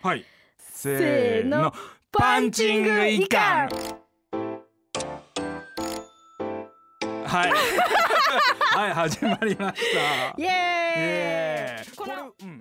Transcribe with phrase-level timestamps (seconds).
[0.00, 0.24] はい。
[0.58, 1.72] せーの。
[2.12, 3.68] パンチングいかん。
[7.24, 7.52] はい。
[8.78, 10.34] はい始まりました。
[10.38, 10.44] イエーイ。
[10.44, 11.96] イエーイ。
[11.96, 12.14] ここれ
[12.46, 12.57] うん。